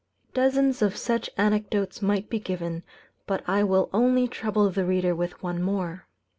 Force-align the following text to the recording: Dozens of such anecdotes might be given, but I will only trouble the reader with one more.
Dozens 0.33 0.81
of 0.81 0.97
such 0.97 1.29
anecdotes 1.37 2.01
might 2.01 2.27
be 2.27 2.39
given, 2.39 2.81
but 3.27 3.47
I 3.47 3.61
will 3.63 3.87
only 3.93 4.27
trouble 4.27 4.67
the 4.71 4.83
reader 4.83 5.13
with 5.13 5.43
one 5.43 5.61
more. 5.61 6.07